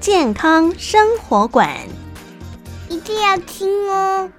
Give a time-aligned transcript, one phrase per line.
[0.00, 1.76] 健康生活馆，
[2.88, 4.30] 一定要听哦。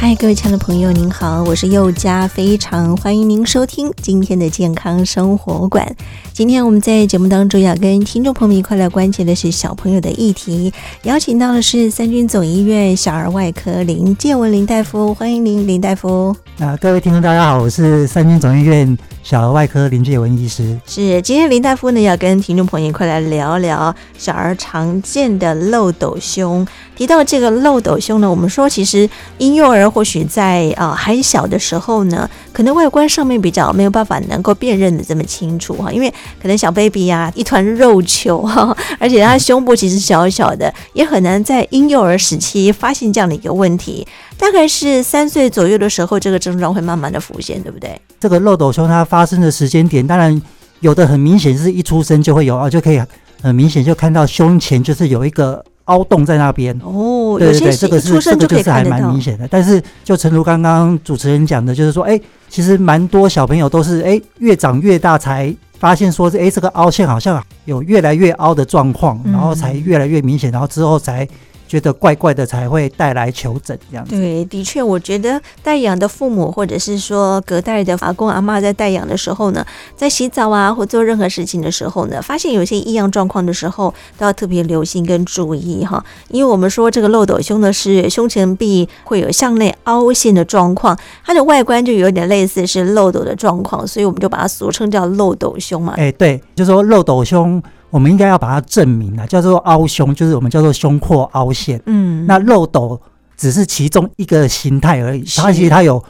[0.00, 5.94] 嗨，各位亲爱的朋友，您好，我是佑佳，非常欢迎您收听今天的健康生活馆。
[6.32, 16.34] 今天我们在节目当中要跟听众朋友们一块来关切的是小朋友的议题，邀请到的是三军总医院小儿外科林建文林大夫，欢迎您，林大夫。
[16.58, 20.78] 啊，各位听众大家好，我是三军总医院小儿外科林志文医师。
[20.86, 26.66] 是，今天林大夫呢要跟听众朋友一块来聊聊小儿常见的漏斗胸。
[26.96, 44.06] 提到这个漏斗胸呢，我们说其实婴幼儿或许在啊还小的时候呢，可能外观上面比较没有办法能够辨认的这么清楚哈，因为可能小 baby 呀、啊、一团肉球哈，而且他胸部其实小小的，也很难在婴幼儿时期发现这样的一个问题。
[44.36, 48.00] 大概是三岁左右的时候，这个症状会慢慢的浮现，对不对？
[48.20, 50.40] 这个漏斗胸它发生的时间点，当然
[50.80, 53.02] 有的很明显是一出生就会有啊，就可以
[53.42, 55.64] 很明显就看到胸前就是有一个。
[55.86, 59.48] 凹洞在那边哦，对对对，这个是这个就是还蛮明显的。
[59.48, 71.26] 但是就诚如刚刚主持人讲的，就是说，哎，其实蛮多小朋友都是哎越长越大才发现说，哎这个凹陷好像有越来越凹的状况，然后才越来越明显，然后之后才。
[71.70, 74.10] 觉得怪怪的才会带来求诊这样子。
[74.10, 79.64] 对，的确，我觉得带养的父母或者是说隔代的阿公阿妈在带养的时候呢，
[79.94, 86.04] 在洗澡啊或做任何事情的时候呢，发现有些异样状况的时候，都要特别留心跟注意哈。
[86.30, 95.94] 因为我们说这个漏斗胸呢是胸前壁会有向内凹陷的状况，它的外观就有点类似是漏斗的状况，所以我们就把它俗称叫漏斗胸嘛。
[95.96, 97.62] 哎，对，就说漏斗胸。
[97.90, 101.80] 我们应该要把它证明了，叫做凹胸，就是我们叫做胸廓凹陷。
[101.86, 103.00] 嗯，那漏斗
[103.36, 106.02] 只是其中一个形态而已，它其实它有。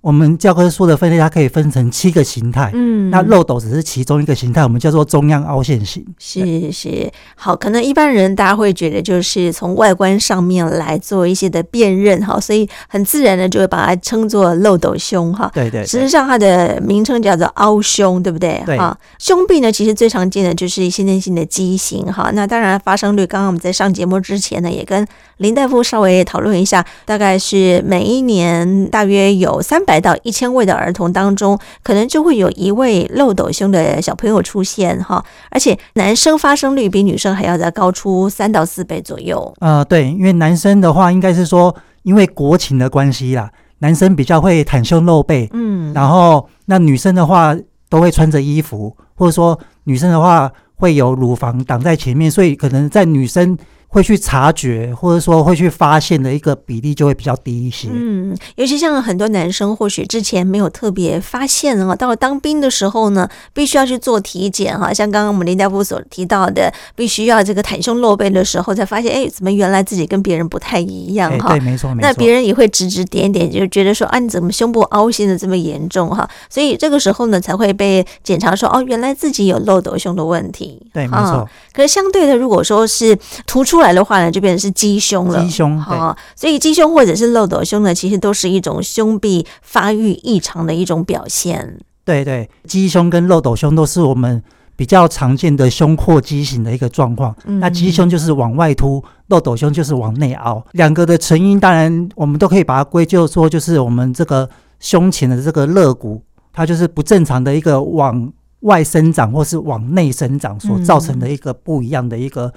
[0.00, 2.70] 我们教科书的分类，它可以分成七个形态。
[2.72, 6.04] 嗯，那漏斗只是其中一个形态，我们叫做中央凹陷型。
[6.18, 15.50] 是是，好，可能一般人大家会觉得就是从外观上面来做一些的辨认哈，所以很自然的就会把它称作漏斗胸哈。
[15.52, 18.62] 对，对对，实际上它的名称叫做凹胸，对不对？
[18.64, 22.30] 对啊，胸壁呢，其实最常见的就是先天性的畸形哈。
[22.32, 25.06] 那当然发生率，刚刚我们在上节目之前呢，也跟
[25.38, 39.54] 林大夫稍微讨论一下，大概是每一年大约有三百到一千位的儿童当中，可能就会有一位漏斗胸的小朋友出现哈，而且男生发生率比女生还要再高出三到四倍左右。
[39.60, 47.56] 呃，对，因为男生的话，应该是说因为国情的关系啦，男生比较会袒胸露背，嗯，然后那女生的话
[47.88, 53.56] 都会穿着衣服，或者说女生的话会有乳房挡在前面，所以可能在女生。
[53.88, 57.88] 会去察觉，或者说会去发现的一个比例就会比较低一些。
[57.90, 64.92] 嗯，尤其像很多男生，或许之前没有特别发现啊，到了当兵的时候呢，必须要去做体检哈。
[64.92, 71.48] 像刚刚我们林大夫所提到的，必须要这个袒胸露背的时候，才发现，哎，怎么原来自己跟别人不太一样哈？
[71.48, 72.06] 对，没错，没错。
[72.06, 76.28] 那别人也会指指点点，就觉得说，啊，你怎么胸部凹陷的这么严重哈？
[76.50, 80.78] 所以这个时候呢，才会被检查说，哦，原来自己有漏斗胸的问题。
[80.92, 81.48] 对，没错。
[81.72, 83.77] 可是相对的，如果说是突出。
[83.78, 85.40] 出来的话呢，就变成是鸡胸了。
[85.40, 91.78] 鸡胸，好，所以鸡胸或者是漏斗胸呢，其实都是一种胸壁发育异常的一种表现。
[92.04, 94.42] 对对，鸡胸跟漏斗胸都是我们
[94.74, 97.32] 比较常见的胸廓畸形的一个状况。
[97.44, 100.60] 嗯、那鸡胸就是往外凸，漏斗胸就是往内凹。
[100.72, 104.50] 两个的成因，当然我们都可以把它归咎说，就是我们这个
[104.80, 106.20] 胸前的这个肋骨，
[106.52, 108.32] 它就是不正常的一个往
[108.62, 112.52] 外生长或是往内生长所造成的一个不一样的一个。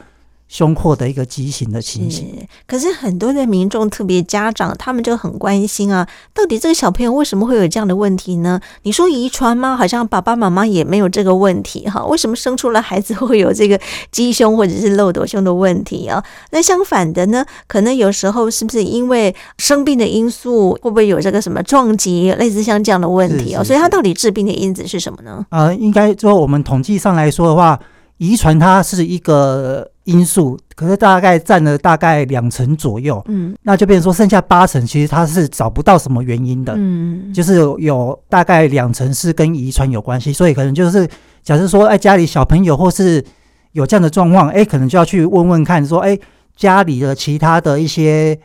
[0.51, 8.59] 胸廓的一个畸形的情形，可是很多的民众，特别家长，他们就很关心啊，到底这个小朋友为什么会有这样的问题呢？
[8.81, 9.77] 你说遗传吗？
[9.77, 13.80] 好像爸爸妈妈也没有这个问题哈，为什么生出了孩子会有这个
[14.12, 16.21] 鸡胸或者是漏斗胸的问题啊？
[16.50, 23.63] 那相反的呢，可能有时候是不是因为生病的因素，会不会有这个什么撞击，类似像这样的问题啊？
[23.63, 25.45] 所以它到底致病的因子是什么呢？
[25.51, 27.80] 呃，应该说我们统计上来说的话。
[28.22, 41.08] 遗传它是一个因素，可是大概占了大概两成左右，嗯，那就变成说剩下八成其实它是找不到什么原因的，嗯，就是有，有大概两成是跟遗传有关系，所以可能就是
[41.42, 43.26] 假设说，哎，家里小朋友或是
[43.72, 46.16] 有这样的状况，哎，可能就要去问问看，说，哎，
[46.56, 48.40] 家里的其他的一些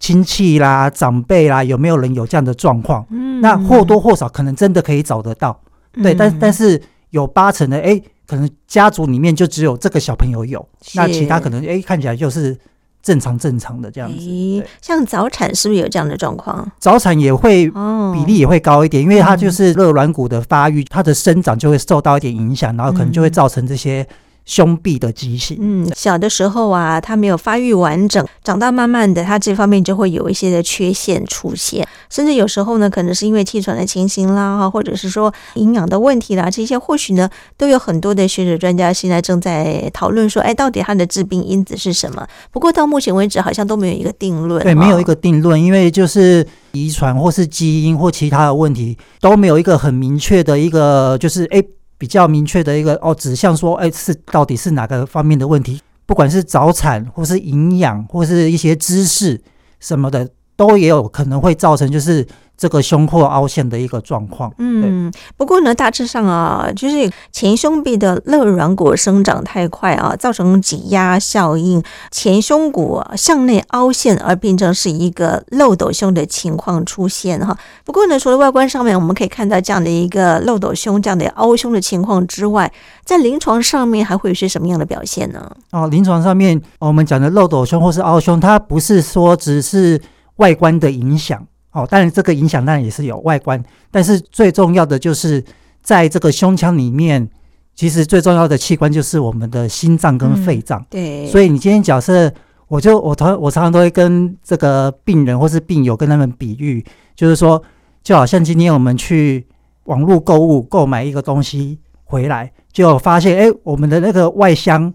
[0.00, 3.04] 亲戚啦、长辈啦，有没有人有这样的状况？
[3.10, 5.60] 嗯，那或多或少可能真的可以找得到，
[6.02, 6.80] 对，但但是
[7.10, 8.00] 有八成的，哎。
[8.28, 12.56] 可能家族里面就只有这个小朋友有，那其他可能哎看起来就是
[13.02, 14.64] 正常正常的这样子。
[14.80, 16.70] 像早产是不是有这样的状况？
[16.78, 24.06] 早产也会比例也会高一点，因为它就是肋软骨的发育，它的生长就会受到一点影响，然后可能就会造成这些。
[24.48, 37.28] 胸壁的畸形，嗯，小的时候啊，他没有发育完整，长大慢慢的，他这方面就会有一些的缺陷出现，甚至有时候呢，可能是因为气喘的情形啦，或者是说营养的问题啦，这些或许呢，
[37.58, 42.26] 都有很多的学者专家现在正在讨论说，哎，到底它的致病因子是什么？
[42.50, 44.62] 不过到目前为止，好像都没有一个定论。
[44.62, 51.62] 对，没有一个定论，因为就是遗传或是基因或其他的问题都没有一个很明确的一个，就是哎。
[51.98, 55.82] 比较明确的一个哦，指向说，哎，是到底是哪个方面的问题？
[56.06, 59.38] 不管是早产，或是营养，或是一些知识
[59.80, 62.26] 什么的，都也有可能会造成，就是。
[62.58, 64.52] 这个胸廓凹陷的一个状况。
[64.58, 77.56] 嗯，不过呢，大致上啊，就是前胸壁的肋软骨生长太快啊，造成挤压效应，前胸骨向内凹陷，而变成是一个漏斗胸的情况出现哈。
[77.84, 82.72] 不过呢，除了外观上面我们可以看到这样的一个漏斗胸、这样的凹胸的情况之外，
[83.04, 85.48] 在临床上面还会有些什么样的表现呢？
[85.70, 90.00] 哦，临床上面我们讲的漏斗胸或是凹胸，它不是说只是
[90.36, 91.46] 外观的影响。
[91.78, 95.42] 哦，当然这个影响当然也是有外观，但是最重要的就是
[95.82, 97.28] 在这个胸腔里面，
[97.74, 100.80] 其实最重要的器官就是我们的心脏跟肺脏。
[100.80, 102.32] 嗯、对，所以你今天假设，
[102.66, 106.84] 我就我常我常常都会跟这个病人或是病友跟他们比喻，
[107.14, 107.62] 就是说，
[108.02, 109.46] 就好像今天我们去
[109.84, 114.92] 网络购物购买一个东西回来，就发现哎，我们的那个外箱。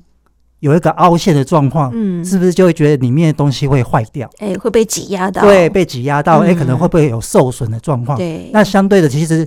[0.64, 4.30] 有一个凹陷的状况，嗯，是不是就会觉得里面的东西会坏掉？
[4.38, 8.18] 哎，会被挤压到，对，被挤压到，哎、嗯，可能会不会有受损的状况？
[8.18, 9.46] 对，那相对的，其实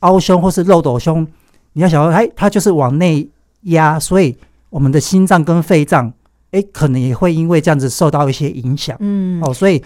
[0.00, 1.26] 凹胸或是漏斗胸，
[1.72, 3.28] 你要想到，哎，它就是往内
[3.62, 4.36] 压，所以
[4.70, 6.12] 我们的心脏跟肺脏，
[6.52, 8.96] 哎，可能也会因为这样子受到一些影响。
[9.00, 9.82] 嗯，哦，所以，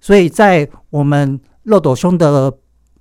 [0.00, 2.54] 所以在我们漏斗胸的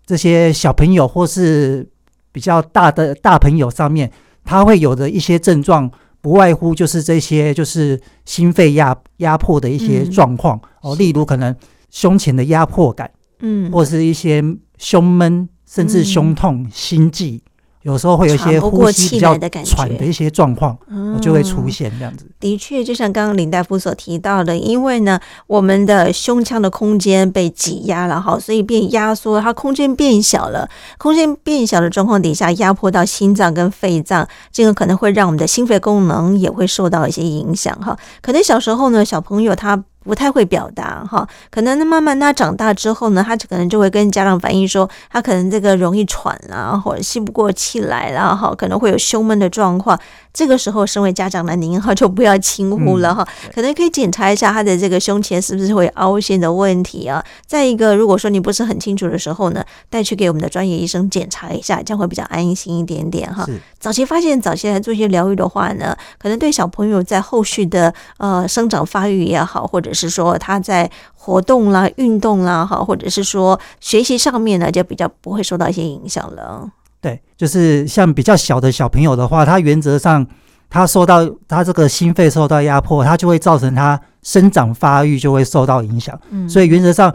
[0.03, 1.87] 这些小朋友或是
[2.31, 4.11] 比较大的大朋友上面，
[4.43, 5.91] 他会有的一些症状。
[6.23, 11.53] 不外乎就是这些，就是心肺压压迫的一些状况、嗯、哦，例如可能
[11.91, 13.11] 胸前的压迫感，
[13.41, 14.41] 嗯，或是一些
[14.77, 17.41] 胸闷，甚至胸痛、嗯、心悸。
[17.83, 20.77] 有时候会有一些呼吸比较喘的一些状况，
[21.21, 22.25] 就会出现这样子。
[22.39, 30.69] 的确，就像刚刚林大夫所提到的，因为呢，我们的胸腔的空间被挤压了哈，所以变压缩，它空间变小了。
[30.97, 37.97] 空间变小的状况底下，压迫到心脏跟肺脏，这个可能会让我们的心肺功能也会受到一些影响哈。
[38.21, 39.83] 可能小时候呢，小朋友他。
[40.03, 49.99] 不太会表达哈，可能慢慢他长大之后呢，他就可能就会跟家长反映说，他可能这个容易喘啦，或者吸不过气来啦，哈，可能会有胸闷的状况。
[50.33, 57.23] 这个时候，身为家长的您哈，就不要轻忽了哈，可能可以检查一下他的这个胸前是不是会凹陷的问题啊。
[57.45, 63.45] 再一个，如果说你不是很清楚的时候呢，带去给我们的专业医生检查一下，这样会比较安心一点点哈。
[63.79, 76.71] 早期发现，早期来做一些疗愈的话呢，可能对小朋友在后续的呃生长发育也好，或者是说他在活动啦、运动啦哈，或者是说学习上面呢，就比较不会受到一些影响了。
[77.03, 80.25] 对，就是像比较小的小朋友的话，他原则上
[80.69, 86.17] 他受到他这个心肺受到压迫，他就会造成他生长发育就会受到影响。
[86.29, 87.13] 嗯，所以原则上，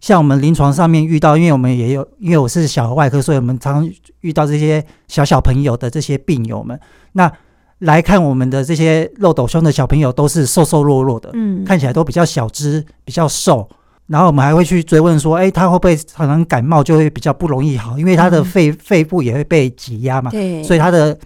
[0.00, 3.92] 像我们临床上面遇到，因为我们也有，因为我是小儿外科，所以我们常常
[4.22, 6.80] 遇到这些小小朋友的这些病友们，
[7.12, 7.30] 那
[7.80, 13.68] 来看我们的这些漏斗胸的小朋友都是瘦瘦弱弱的，嗯，看起来都比较小只，比较瘦。
[14.08, 21.16] 然后我们还会去追问说，哎，他会不会可能感冒，就会比较不容易好，因为他的肺、嗯、肺部也会被挤压嘛，对，所以他的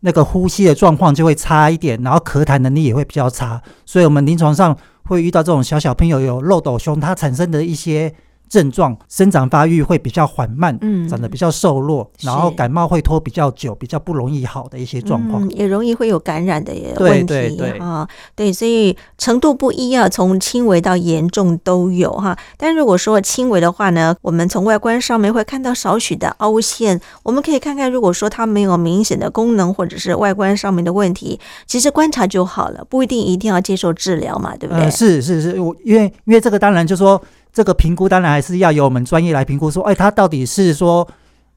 [0.00, 8.12] 那个呼吸的状况就会差一点，然后咳痰能力也会比较差，所以我们临床上会遇到这种小小朋友有漏斗胸，它产生的一些
[8.50, 22.36] 症状，生长发育会比较缓慢，嗯，长得比较瘦弱，然后感冒会拖比较久，比较不容易好的一些状况，嗯，也容易会有感染的问题，对对对啊，对，所以程度不一啊，从轻微到严重都有哈。
[22.56, 31.38] 但如果说轻微的话呢，我们从外观上面会看到少许的凹陷，我们可以看看，如果说它没有明显的功能或者是外观上面的问题，
[31.68, 34.82] 其实观察就好了，不一定一定要接受治疗嘛，对不对？
[34.82, 37.22] 呃、是是是，我因为因为这个当然就说。
[37.52, 41.06] 这个评估当然还是要由我们专业来评估，说，哎，它到底是说，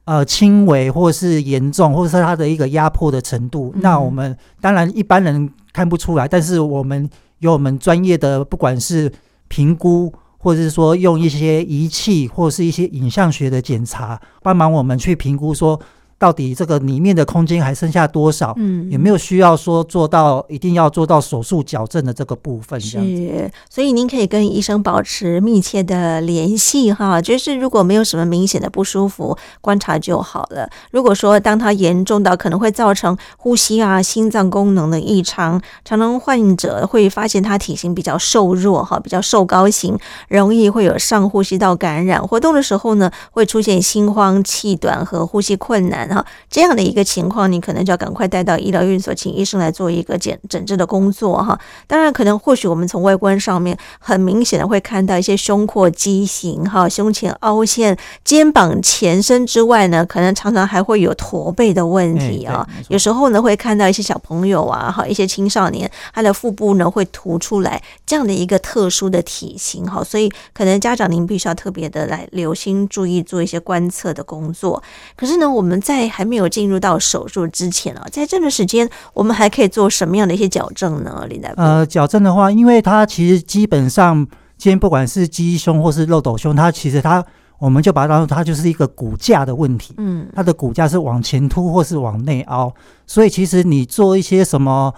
[0.04, 3.72] 呃，轻微或是严重，或者是它的一个压迫的程度。
[3.74, 7.08] 嗯、那我们当然一般人看不出来，但是我们
[7.38, 9.12] 有我们专业的，不管是
[9.48, 15.80] 评估，或者是说用一些仪器，或是一些影像学的检查，帮忙我们去评估说。
[16.18, 18.54] 到底这个里面的空间还剩下多少？
[18.56, 22.80] 嗯，有没有需要说做到一定要做到手术矫正的这个部分？
[22.80, 27.20] 是，所以您可以跟医生保持密切的联系哈。
[27.20, 30.68] 就是如果没有什么明显的不舒服，观察就好了。
[30.90, 42.26] 如果说当它严重到可能会造成呼吸啊、心脏功能的异常，常常患者会发现他体型比较瘦弱哈，比较瘦高型，容易会有上呼吸道感染。
[42.26, 46.03] 活动的时候呢，会出现心慌、气短和呼吸困难。
[46.08, 51.58] 哈，这样的一个情况，你可能就要赶快带到医疗院所，请医生来做一个检诊治的工作哈。
[51.86, 62.66] 当然，可能或许我们从外观上面很明显的会看到一些胸廓畸形哈，胸前凹陷、肩膀前伸之外呢，可能常常还会有驼背的问题啊。
[62.88, 74.82] 有时候呢，会看到一些小朋友啊，哈，一些青少年，他的腹部呢会凸出来这样的一个特殊的体型哈，所以可能家长您必须要特别的来留心注意，做一些观测的工作。
[75.16, 81.26] 可是呢，我们在在还没有进入到手术之前啊，在这段时间，我们还可以做什么样的一些矫正呢？
[81.28, 87.24] 林大夫，呃，矫正的话，因为它其实基本上，今天不管是鸡胸或是漏斗胸，它其实它，
[87.58, 89.94] 我们就把它当做它就是一个骨架的问题。
[89.98, 92.72] 嗯，它的骨架是往前凸或是往内凹，
[93.06, 94.92] 所以其实你做一些什么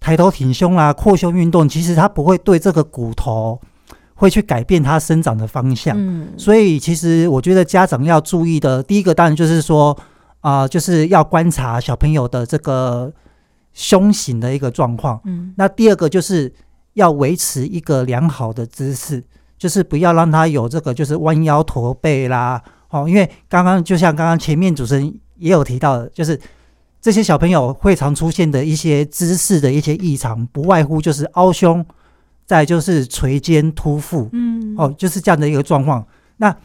[0.00, 3.60] 抬头挺胸啊、扩胸运动，其实它不会对这个骨头。
[4.20, 9.96] 会去改变它生长的方向，嗯，所以其实我觉得家长要注意的，第一个当然就是说，
[10.40, 13.12] 啊、呃，就是要观察小朋友的这个
[13.72, 16.52] 胸型的一个状况，嗯，那第二个就是
[16.94, 19.22] 要维持一个良好的姿势，
[19.56, 26.40] 就是不要让他有这个就是弯腰驼背啦，哦，因为刚刚就像刚刚前面主持人也有提到的，就是
[27.00, 31.84] 这些小朋友会常出现的一些姿势的一些异常，不外乎就是凹胸。
[32.48, 36.02] 再就是垂肩突腹，嗯，哦，就是这样的一个状况。
[36.38, 36.56] 那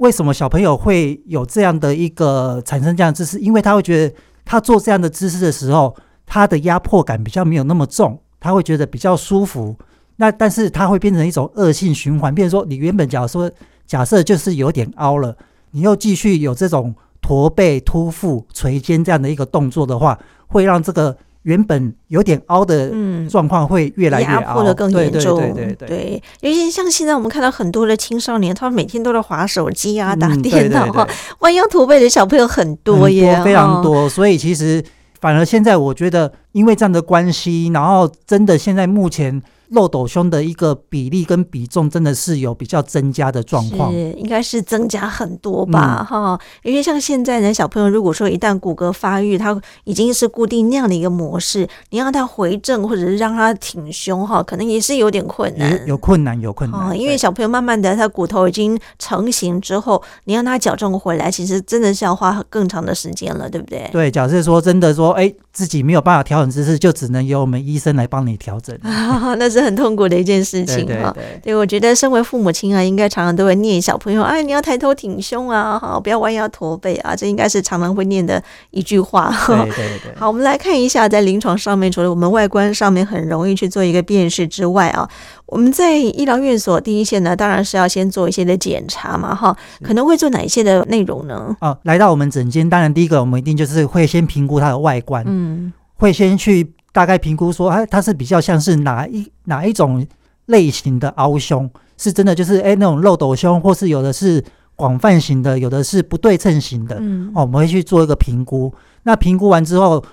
[0.00, 3.38] 为什么小朋友会有这样的一个产生这样的姿势？
[3.38, 4.14] 因为他会觉得
[4.44, 5.94] 他做这样的姿势的时候，
[6.26, 9.76] 他的压迫感比较没有那么重，他会觉得比较舒服。
[10.16, 13.50] 那但是他会变成一种恶性循环，比如说你原本假如说
[13.86, 15.36] 假设就是有点凹了，
[15.72, 21.16] 你又继续有这种驼背、突腹、垂肩这样的一个动作的话，会让这个。
[21.42, 22.92] 原本有点凹的
[23.28, 25.38] 状况会越来越凹，压迫的更严重。
[25.38, 31.08] 对对对对，对，尤其像现在我们看到很多的青少年，他们每天都在划手机啊、打电脑啊，
[31.40, 34.08] 弯腰驼背的小朋友很多耶，多，非常多。
[34.08, 34.84] 所以其实
[35.20, 39.42] 反而现在我觉得，因为这样的关系，然后真的现在目前。
[39.70, 46.38] 漏斗胸的一个比例跟比重真的是有比较增加的状况，是应该是增加很多吧，哈、嗯。
[46.62, 56.98] 因为像现在呢，小朋友如果说一旦骨骼发育，他已经是固定那样的一个模式，你让他回正或者是让他挺胸，哈，可能也是有点困难，有，有困难，有困难。
[56.98, 63.88] 因为小朋友慢慢的他骨头已经成型之后，你让他矫正回来，其实真的是要花更长的时间了，对不对？
[63.92, 68.76] 对，假设说真的说，哎，自己没有办法调整姿势，就只能由我们医生来帮你调整，
[69.38, 69.60] 那是。
[69.60, 79.30] 很痛苦的一件事情哈，对，我觉得身为父母亲啊，应该常常都会念小朋友，哎，你要抬头挺胸啊，哈，不要弯腰驼背啊，这应该是常常会念的一句话。
[79.46, 80.14] 对对对。
[80.16, 85.06] 好，我们来看一下，在临床上面，除了我们外观上面很容易去做一个辨识之外啊，
[85.44, 91.54] 我们在医疗院所第一线呢，当然是要先做一些的检查嘛，哈，可能会做哪一些的内容呢？
[91.60, 95.49] 哦，来到我们诊间，当然第一个我们一定就是会先评估它的外观，嗯，
[95.94, 96.72] 会先去。
[96.92, 100.04] 大概评估说，哎，它是比较像是哪一哪一种
[100.46, 101.70] 类型的凹胸？
[101.96, 106.96] 是真的就是哎那种漏斗胸，或是有的是广泛型的，有的是不对称型的。
[106.98, 108.74] 嗯，哦，我们会去做一个评估。
[109.04, 110.04] 那评估完之后，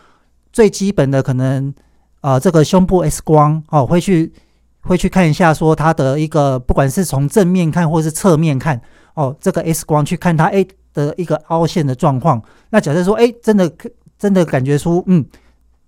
[0.53, 1.73] 最基本的可能
[2.21, 4.31] 啊、呃，这个胸部 X 光哦，会去
[4.81, 8.79] 会去看一下，说它的一个不管是从正面看或是侧面看
[9.15, 10.63] 哦，这个 X 光去看它哎
[10.93, 12.39] 的一个凹陷的状况。
[12.69, 13.67] 那假设说哎真的
[14.17, 15.25] 真的感觉出嗯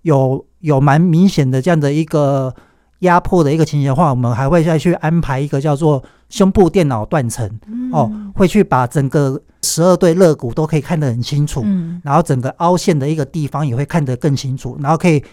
[0.02, 0.46] 有。
[0.62, 2.54] 有蛮明显的这样的一个
[3.00, 15.24] 压迫的一个情形的话，我们还会再去安排一个叫做胸部电脑断层、嗯、哦，会去把整个十二对肋骨都可以看得很清楚，嗯、然后整个凹陷的一个地方也会看得更清楚，然后可以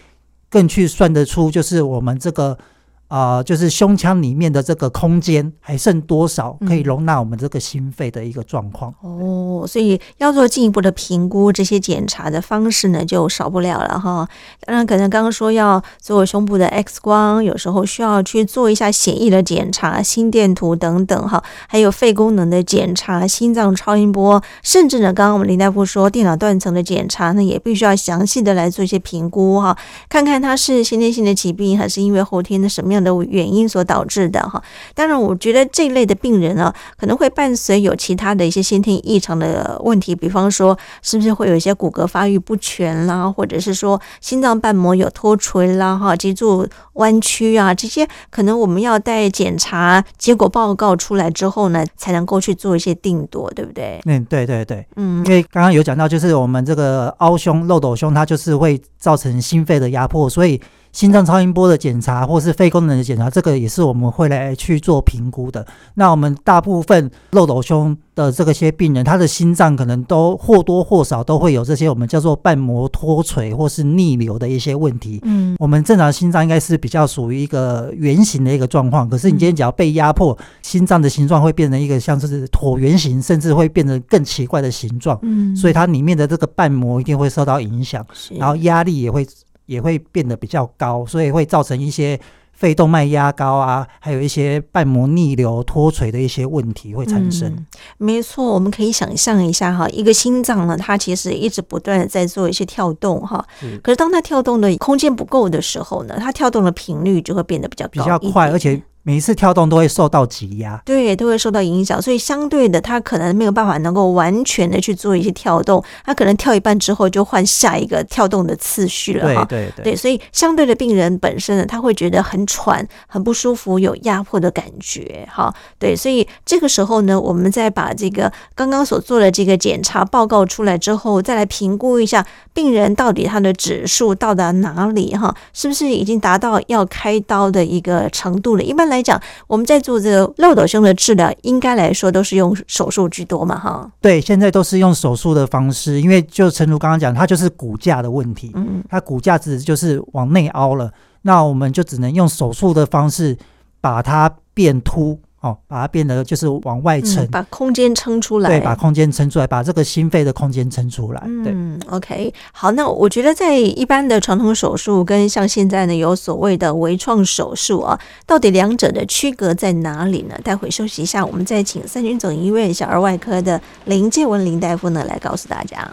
[0.49, 2.57] 更去算得出就是我们这个。
[3.07, 8.93] 啊、呃，就是胸腔里面的这个空间还剩多少，可以容纳我们这个心肺的一个状况。
[9.03, 14.27] 嗯、哦，所以要做进一步的评估，这些检查的方式呢就少不了了哈。
[14.65, 29.77] 当然，可能刚刚说要做胸部的 X 光，有时候需要去做一下显液的检查、心电图等等哈，还有肺功能的检查、心脏超音波，甚至呢，刚刚我们林大夫说电脑断层的检查呢，也必须要详细的来做一些评估哈，
[30.09, 34.61] 看看它是先天性的疾病，还是因为后天的什么样的原因所导致的哈，
[34.93, 54.01] 当然，我觉得这一类的病人呢，可能会伴随有其他的一些先天异常的问题，比方说，是不是会有一些骨骼发育不全啦，或者是说心脏瓣膜有脱垂啦，哈，脊柱弯曲啊，这些可能我们要待检查结果报告出来之后呢，才能够去做一些定夺，对不对？
[54.05, 60.59] 嗯，对对对，嗯，因为刚刚有讲到，就是我们这个凹胸、漏斗胸，它就是会造成心肺的压迫，所以。
[60.97, 65.63] 心脏超音波的检查，或是肺功能的检查，这个也是我们会来去做评估的。
[65.93, 75.19] 那我们大部分漏斗胸的这个些病人，他的心脏可能都或多或少都会有这些我们叫做瓣膜脱垂或是逆流的一些问题。
[75.21, 85.19] 嗯，我们正常心脏应该是比较属于一个圆形的一个状况，可是你今天只要被压迫，心脏的形状会变成一个像是椭圆形，甚至会变成更奇怪的形状。
[85.21, 88.03] 嗯，所以它里面的这个瓣膜一定会受到影响，
[88.39, 89.23] 然后压力也会。
[89.67, 92.19] 也会变得比较高，所以会造成一些
[92.53, 97.47] 肺动脉压高啊，还有一些瓣膜逆流脱垂的一些问题会产生。
[97.49, 97.65] 嗯，
[97.99, 103.45] 没错，我们可以想象一下哈，一个心脏呢，它其实一直不断的在做一些跳动哈，
[103.83, 108.81] 可是当它跳动的空间不够的时候呢，它跳动的频率就会变得比较高，比较快，而且。
[109.07, 119.45] 每一次跳动都会受到挤压，对，都会受到影响，所以相对的，他可能没有办法能够完全的去做一些跳动，他可能跳一半之后就换下一个跳动的次序了哈。
[119.45, 125.55] 对对对，对，所以相对的病人本身呢，他会觉得很喘、很不舒服、有压迫的感觉哈。
[125.79, 138.63] 对，所以这个时候呢，我们再把这个刚刚所做的这个检查报告出来之后，再来评估一下病人到底他的指数到达哪里哈，是不是已经达到要开刀的一个程度了？
[138.63, 138.97] 一般来。
[138.97, 143.87] 来讲，我们在做这个漏斗胸的治疗，应该来说都是用手术居多嘛，哈。
[144.01, 150.91] 对，现在都是用手术的方式，因为就诚如刚刚讲，它就是骨架的问题，嗯，它骨架子就是往内凹了，
[151.21, 153.37] 那我们就只能用手术的方式
[153.79, 155.19] 把它变凸。
[155.47, 158.49] 哦，把它变得就是往外撑，嗯，把空间撑出来。
[158.49, 161.21] 对，把空间撑出来，把这个心肺的空间撑出来。
[161.43, 170.35] 对，嗯，OK，好，那我觉得在一般的传统手术跟像现在呢有所谓的微创手术啊，到底两者的区隔在哪里呢？
[170.43, 175.87] 待会休息一下，我们再请三军总医院小儿外科的林介文林大夫呢来告诉大家。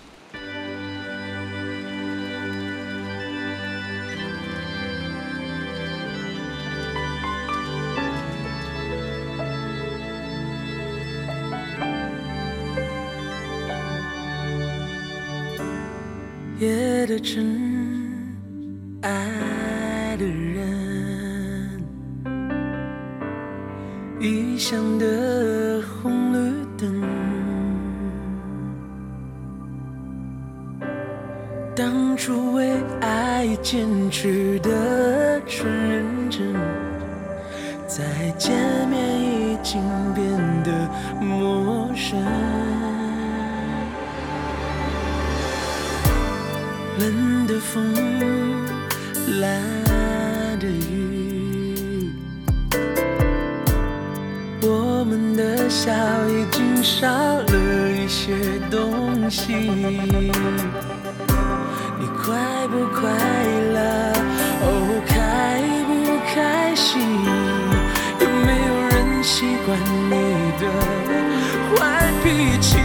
[17.15, 17.45] 的城，
[19.03, 21.81] 爱的人，
[24.19, 27.01] 异乡的红绿灯，
[31.77, 32.69] 当初为
[33.01, 36.53] 爱坚持的纯认真，
[37.87, 38.03] 再
[38.37, 38.53] 见
[38.89, 39.81] 面已经
[40.17, 40.27] 变
[40.65, 42.19] 得陌生。
[46.97, 47.93] 冷的风，
[49.41, 49.61] 蓝
[50.61, 52.09] 的雨，
[54.63, 55.93] 我们的笑
[56.29, 58.37] 已经少了一些
[58.71, 59.53] 东西。
[61.99, 63.11] 你快不快
[63.73, 64.13] 乐？
[64.63, 65.91] 哦，开不
[66.33, 67.01] 开心？
[68.21, 69.77] 有没有人习惯
[70.09, 70.13] 你
[70.61, 70.63] 的
[71.75, 71.81] 坏
[72.23, 72.27] 脾
[72.61, 72.84] 气？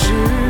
[0.00, 0.49] 是。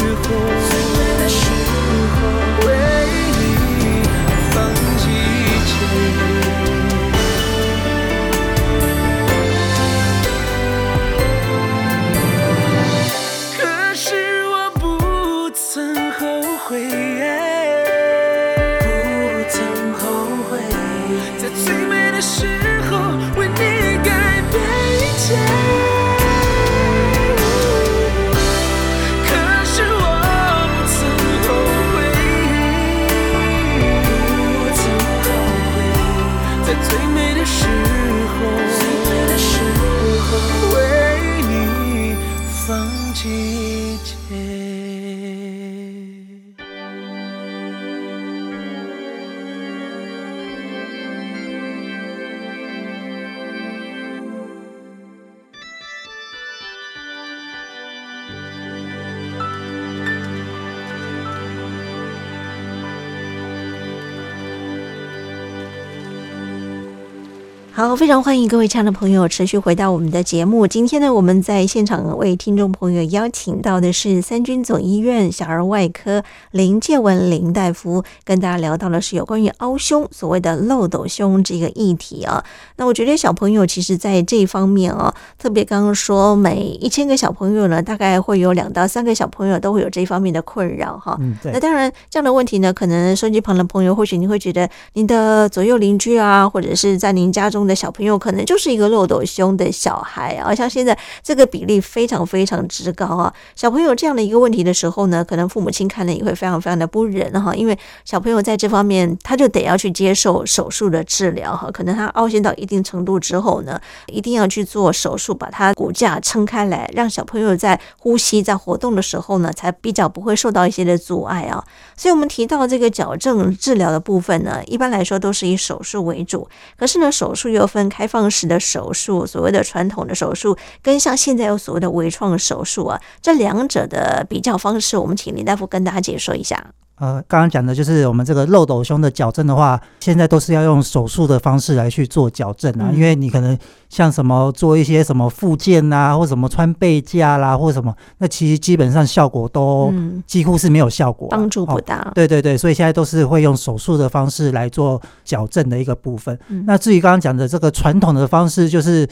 [67.91, 70.65] 好，非常欢迎各位亲爱的朋友持续回到我们的节目。
[70.65, 76.23] 今天呢，我们在现场为听众朋友邀请到的是三军总医院小儿外科
[76.53, 82.45] 林建文林大夫，跟大家聊到的是有关于凹胸，所谓的漏斗胸这个议题啊。
[82.77, 91.19] 那我觉得小朋友其实在这一方面啊，特别刚刚说每一千个小朋友呢，大概会有两到三个小朋友都会有这一方面的困扰哈。
[91.43, 103.33] 那当然，这样的问题呢，可能收音机旁的朋友或许你会觉得您的左右邻居啊，或者是在您家中的小朋友可能就是一个漏斗胸的小孩啊，像现在这个比例非常非常之高啊。
[103.57, 121.65] 小朋友这样的一个问题的时候呢，可能父母亲看了也会非常非常的不忍哈，因为小朋友在这方面他就得要去接受手术的治疗哈，可能他凹陷到一定程度之后呢，一定要去做手术，把他骨架撑开来，让小朋友在呼吸在活动的时候呢，才比较不会受到一些的阻碍啊。
[121.97, 127.91] 所以，我们提到这个矫正治疗的部分呢，一般来说都是以手术为主，可是呢，手术又分。
[127.91, 136.73] 开放式的手术，所谓的传统的手术，跟像现在有所谓的微创手术啊，这两者的比较方式，我们请林大夫跟大家解说一下。
[137.01, 143.59] 呃，刚刚讲的就是我们这个漏斗胸的矫正的话，现在都是要用手术的方式来去做矫正啊，嗯、因为你可能
[143.89, 149.91] 像什么做一些什么附件啊，或什么穿背架啦，或什么，那其实基本上效果都
[150.27, 152.13] 几乎是没有效果，啊，帮、嗯、助不大，哦。
[152.15, 156.39] 对对对，所以现在都是会用手术的方式来做矫正的一个部分。
[156.49, 159.09] 嗯、那至于刚刚讲的这个传统的方式，就是。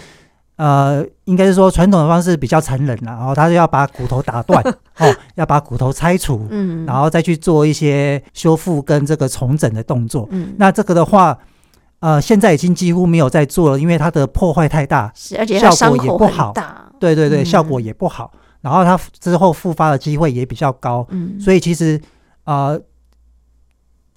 [0.59, 4.61] 呃，应该是说传统的方式比较残忍了，然后他就要把骨头打断，
[4.99, 10.27] 哦，要把骨头拆除，嗯，然后再去做一些修复跟这个重整的动作。
[10.33, 11.39] 嗯，那这个的话，
[12.01, 16.53] 呃，现在已经几乎没有在做了，因为它的破坏太大，是而且效果也不好，
[16.99, 22.01] 对对对，嗯、效果也不好，然后它之后复发的机会也比较高，嗯，所以其实
[22.45, 22.71] 啊。
[22.71, 22.81] 呃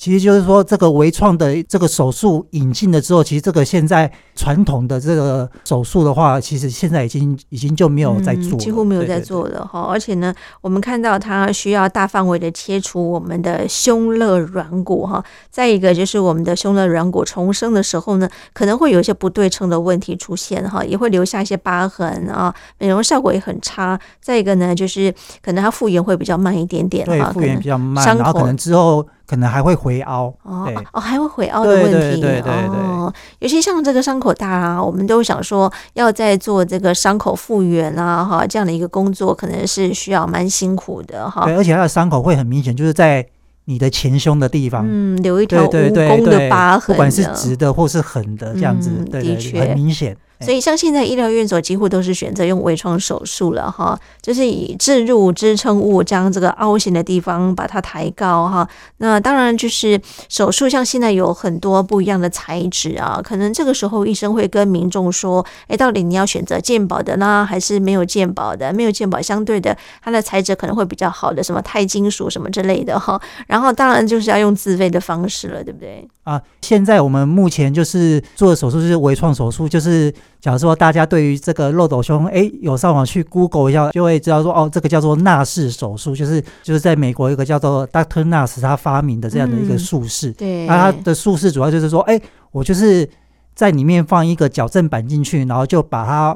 [0.01, 9.81] 其实就是说，这个微创的这个手术引进了之后，其实这个现在传统的这个手术的话，其实现在已经已经就没有在做几乎没有在做了哈。
[9.81, 15.23] 而且呢，我们看到它需要大范围的切除我们的胸肋软骨哈。
[15.51, 23.99] 再一个就是我们的胸肋软骨重生的时候呢，可能会有一些不对称的问题出现哈，也会留下一些疤痕啊，美容效果也很差。
[24.19, 29.05] 再一个呢，就是可能它复原会比较慢一点点哈，复原比较慢，然后可能之后。
[29.31, 33.13] 可能还会回凹哦哦，还会回凹的问题对对对对对哦。
[33.39, 41.45] 尤其像这个伤口大啊，我们都想说要在做这个伤口复原啊，哈，这样的一个工作可能是需要蛮辛苦的哈。
[41.45, 43.25] 对，而且它的伤口会很明显，就是在
[43.63, 50.17] 你的前胸的地方，嗯，留一条蜈蚣的疤痕，不管是直的或是横的，这样子，嗯、对，对，对，的确很明显。
[50.41, 58.67] 所以像现在医疗院所几乎都是选择用微创手术了哈，就是以置入支撑物将这个凹陷的地方把它抬高哈。
[58.97, 59.99] 那当然就是
[60.29, 68.73] 手术，像现在有很多不一样的材质啊，可能这个时候医生会跟民众说，哎，到底你要选择健保的呢，还是没有健保的？
[68.73, 73.21] 没有健保相对的，它的材质可能会比较好的，什么钛金属什么之类的哈。
[73.47, 76.07] 然后当然就是要用自费的方式了，对不对？
[76.23, 80.11] 啊，现在我们目前就是做的手术就是微创手术，就是。
[80.41, 88.27] 假如说大家对于这个漏斗胸，哎，有上网去 Google 一下，就会知道说，哦，这个叫做纳氏手术，就是就是在美国一个叫做 Dr.
[88.27, 90.31] Nass 他发明的这样的一个术式。
[90.31, 92.19] 嗯、对，那他的术式主要就是说，哎，
[92.51, 93.07] 我就是
[93.53, 96.35] 在里面放一个矫正板进去，然后就把它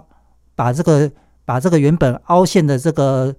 [0.55, 1.09] 把这个
[1.43, 3.33] 把这个原本凹陷的这个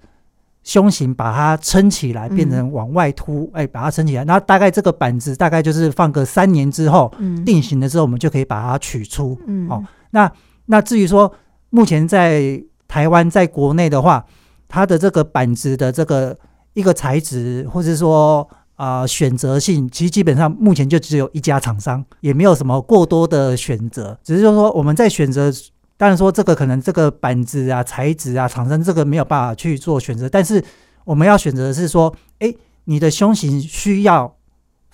[0.64, 4.24] 胸型把它撑起来，变成往外凸，哎、嗯，把它撑起来。
[4.24, 9.38] 那大概这个板子大概就是放个三年之后，嗯、定型了之后，我们就可以把它取出。
[9.46, 10.28] 嗯，哦，那。
[10.66, 11.32] 那至于说，
[11.70, 14.24] 目前在台湾，在国内的话，
[14.68, 16.36] 它的这个板子的这个
[16.74, 24.18] 一个材质，或者说啊、呃、选择性，其实基本上目前就只有一家厂商，也没有什么过多的选择。
[24.22, 25.52] 只是说说我们在选择，
[25.96, 30.62] 当然说这个可能这个板子啊、材质啊，厂商这个没有办法去做选择，但是
[31.04, 32.52] 我们要选择的是说，哎，
[32.84, 34.36] 你的胸型需要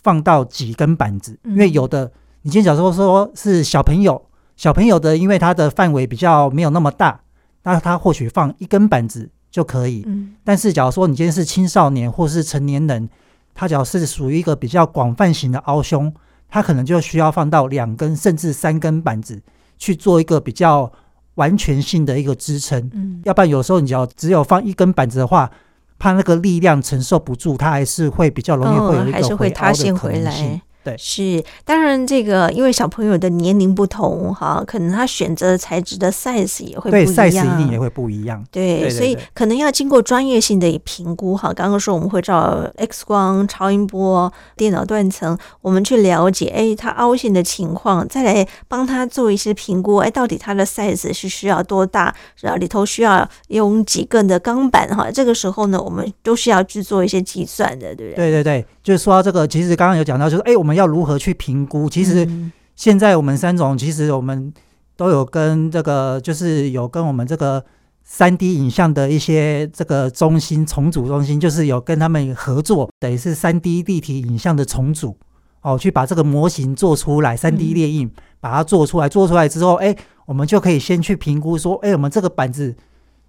[0.03, 1.39] 放到几根板子？
[1.45, 4.27] 因为有的，你今天假如说是小朋友。
[4.57, 7.21] 小朋友的，因为它的范围比较没有那么大，
[7.65, 10.05] 那他或许放一根板子就可以。
[10.07, 10.35] 嗯。
[10.45, 13.09] 但是，假如说你今天是青少年或是成年人，
[13.55, 16.13] 他只要是属于一个比较广泛型的凹胸，
[16.49, 19.43] 他可能就需要放到两根甚至三根板子
[19.79, 20.91] 去做一个比较
[21.35, 22.91] 完全性的一个支撑。
[22.93, 23.21] 嗯。
[23.25, 25.51] 要不然，有时候你只要只有放一根板子的话，
[25.99, 30.61] 怕那个力量承受不住，它还是会比较容易会有一个会塌陷回来。
[30.85, 38.45] 对，是当然，这个因为小朋友的年龄不同，哈，可能他选择材质的 size 也会不一样，对，size 一定也会不一样。
[38.51, 41.53] 对，对对对，所以可能要经过专业性的评估，哈。
[41.53, 55.09] 刚刚说我们会照 X 光、超音波、电脑断层，我们去了解，哎，它凹陷的情况，再来帮他做一些评估，哎，到底它的 size 是需要多大，然后里头需要用几个的钢板，哈。
[55.13, 58.33] 这个时候呢，我们都需要去做一些计算的，对不对？
[58.33, 60.72] 对对对，就是说到这个，其实刚刚有讲到，就是哎，我们。
[60.75, 61.89] 要如何去评估？
[61.89, 62.29] 其实
[62.75, 64.53] 现在我们三种，其实我们
[64.97, 67.65] 都有跟这个，就是有跟我们这个
[68.03, 75.17] 三 D 影像的一些这个中心重组中心，就是有跟他们合作，等于是三 D 立体影像的重组
[75.61, 79.95] 哦，去把这个模型做出来，三 D 列印把它做出来，做出来之后，哎，
[80.27, 82.75] 我们就可以先去评估说，哎，我们这个板子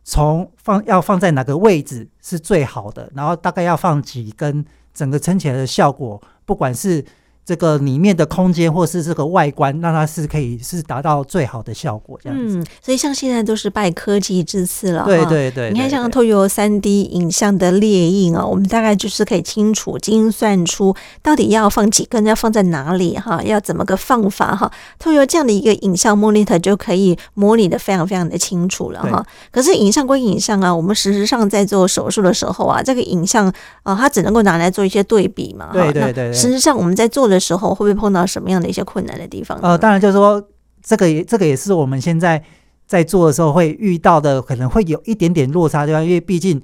[0.04, 7.04] 从放要放在哪个位置是最好的，然后大概要放几根，整个撑起来的效果，不管是。
[7.46, 12.58] 这个里面的空间或是这个外观，让它是可以是达到最好的效果，这样子。
[12.58, 15.04] 嗯，所以像现在都是拜科技之赐了。
[15.06, 24.72] 对对对，对，你看像 Toyo 三 D 影像的列印啊，我们大概就是可以清楚精算出到底要放几根，要放在哪里哈，要怎么个放法哈。
[25.02, 29.26] Toyo 这样的一个影像 monitor 就可以模拟的非常非常的清楚了哈。
[29.52, 33.52] 可是影像归影像啊，我们实际上在做手术的时候啊，这个影像
[33.84, 35.70] 啊，它只能够拿来做一些对比嘛。
[35.74, 36.34] 对对对，对。
[36.34, 39.60] 实际上我们在做的时候会不会碰到什么样的一些困难的地方？
[39.62, 40.42] 呃，当然就是说，
[40.82, 42.44] 这个也这个也是我们现在
[42.86, 46.02] 在做的时候会遇到的，可能会有一点点落差，对吧？
[46.02, 46.62] 因为毕竟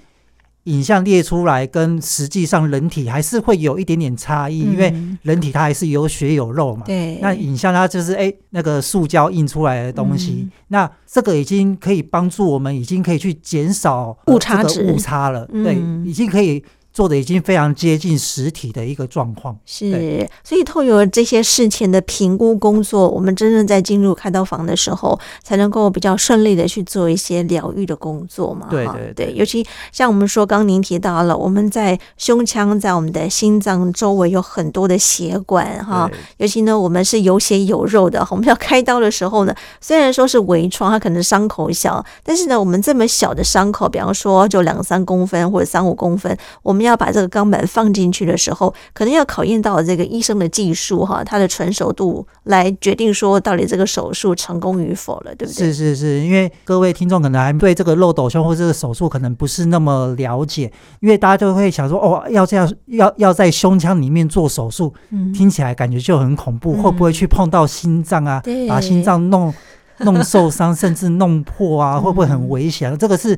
[0.66, 6.84] 影像列出来跟实际上人体还是会有一点点差异，嗯、因为人体它还是有血有肉嘛。
[6.86, 7.18] 对。
[7.22, 15.46] 那影像它就是哎，那个塑胶印出来的东西，嗯、那这个已经可以帮助我们，已经可以去减少误差值误差了。
[15.48, 16.64] 对，嗯、已经可以。
[16.92, 28.68] 做的已经非常接近实体的一个状况，是，所以透过这些事前的评估工作，我们真正在进入开刀房的时候，才能够比较顺利的去做一些疗愈的工作嘛。
[28.72, 55.66] 对对对，对，尤其像我们说，刚您提到了，我们在胸腔在我们的心脏周围有很多的血管哈，尤其呢，我们是有血有肉的，我们要开刀的时候呢，虽然说是微创，它可能伤口小，但是呢，我们这么小的伤口，比方说就两三公分或者三五公分，我们我们要把这个钢板放进去的时候，可能要考验到这个医生的技术哈，他的纯熟度来决定说到底这个手术成功与否了，对不对？
[55.66, 68.40] 是是是，因为各位听众可能还对这个漏斗胸或这个手术可能不是那么了解，因为大家就会想说哦，要这样要要在胸腔里面做手术，嗯、听起来感觉就很恐怖，嗯、会不会去碰到心脏啊？
[68.44, 69.54] 对把心脏弄
[70.00, 72.00] 弄受伤， 甚至弄破啊？
[72.00, 72.94] 会不会很危险？
[72.94, 73.38] 嗯、这个是。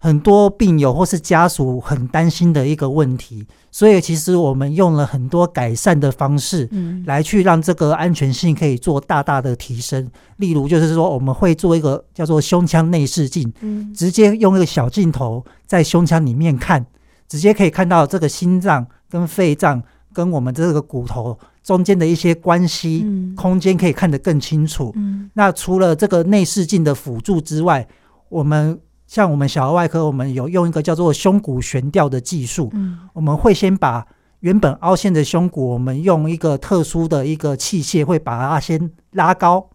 [0.00, 10.08] 很多病友或是家属很担心的一个问题，所以其实我们用了很多改善的方式，嗯，来去让这个安全性可以做大大的提升。
[10.36, 16.86] 例如，就是说我们会做一个叫做胸腔内视镜，嗯，直接用一个小镜头在胸腔里面看，
[17.28, 19.82] 直接可以看到这个心脏跟肺脏
[20.12, 24.92] 跟我们这个骨头中间的一些关系，嗯，空间可以看得更清楚。
[24.94, 27.86] 嗯，那除了这个内视镜的辅助之外，
[28.28, 32.68] 我们像我们小儿外科，我们有用一个叫做胸骨悬吊的技术。
[32.74, 34.06] 嗯，我们会先把
[34.40, 39.70] 原本凹陷的胸骨，我们用一个特殊的一个器械，会把它先拉高。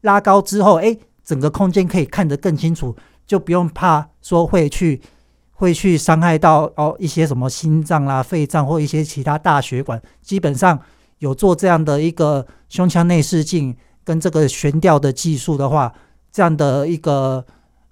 [0.00, 2.96] 拉高之后，哎，整个空间可以看得更清楚，
[3.26, 5.02] 就不用怕说会去
[5.52, 10.00] 会去伤害到哦一些什么心脏啦、肺脏或一些其他大血管。
[10.22, 10.80] 基本上
[11.18, 15.92] 有做这样的一个胸腔内视镜跟这个悬吊的技术的话，
[16.32, 17.44] 这样的一个。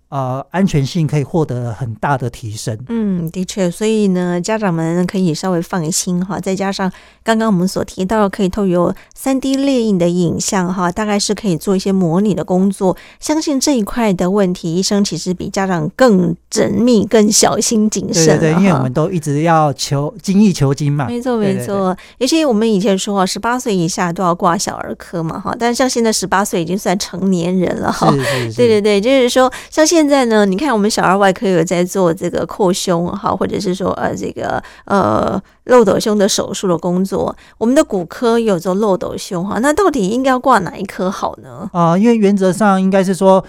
[0.08, 2.78] 呃，安全性可以获得很大的提升。
[2.88, 6.38] 嗯，的确，所以呢，家长们可以稍微放心哈。
[6.38, 6.90] 再加上
[7.24, 12.96] 刚刚我们所提到，可以透过三 D 列印的影像哈，大概是可以做一些模拟的工作。
[13.18, 18.38] 相信这一块的问题，医生其实比家长更缜密、更小心谨慎。
[18.38, 21.06] 对对对，因为我们都一直要求精益求精嘛。
[21.06, 28.12] 没错没错，尤其我们以前说啊，十八岁以下都要挂小儿科嘛哈，但是像现在十八岁已经算成年人了哈。
[28.12, 28.56] 是是是。
[28.56, 37.34] 对对对，就是说像现现在呢，你看我们小儿外科有在做这个扩胸哈，或者是说呃这个呃漏斗胸的手术的工作。
[37.56, 41.70] 我们的骨科有做漏斗胸哈，那到底应该要挂哪一科好呢？
[41.72, 43.42] 啊、呃，因为原则上应该是说，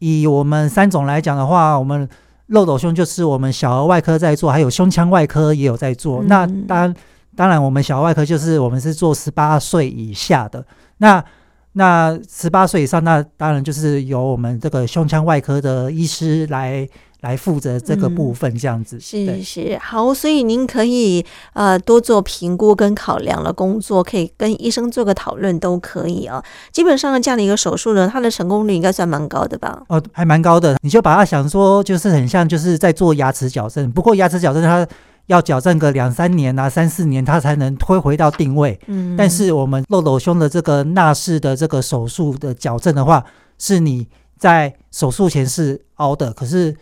[0.00, 2.06] 以我们三种来讲的话，我们
[2.48, 6.20] 漏斗胸就是我们小儿外科在做，还有胸腔外科也有在做。
[6.20, 6.94] 嗯、那当然，
[7.34, 10.66] 当然我们小儿外科就是我们是做十八岁以下的
[10.98, 11.24] 那。
[11.76, 16.88] 那十八岁以上，那当然就是由我们这个胸腔外科的医师来
[17.22, 18.96] 来负责这个部分，这样子。
[18.96, 26.40] 嗯、是是好，所以您可以呃多做评估跟考量了工作，可以跟医生做个讨论都可以啊。
[26.70, 29.82] 基本上这样的一个手术呢，它的成功率应该算蛮高的吧？
[29.88, 30.76] 哦，还蛮高的。
[30.80, 34.86] 你就把它想说，就是很像就是在做牙齿矫正，不过牙齿矫正它。
[35.26, 38.78] 要矫正个两三年啊，三四年，它才能推回到定位。
[38.86, 43.24] 嗯，但是我们漏斗胸的这个纳氏的这个手术的矫正的话，
[43.58, 46.76] 是你在手术前是凹的，可是。